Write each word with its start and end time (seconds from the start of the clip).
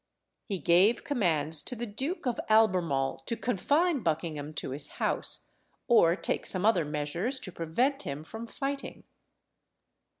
He 0.47 0.57
gave 0.57 1.03
commands 1.03 1.61
to 1.61 1.75
the 1.75 1.85
Duke 1.85 2.25
of 2.25 2.39
Albemarle 2.49 3.21
to 3.27 3.37
confine 3.37 3.99
Buckingham 4.01 4.51
to 4.55 4.71
his 4.71 4.87
house, 4.97 5.49
or 5.87 6.15
take 6.15 6.47
some 6.47 6.65
other 6.65 6.85
measures 6.85 7.39
to 7.41 7.51
prevent 7.51 8.01
him 8.01 8.23
from 8.23 8.47
fighting. 8.47 9.03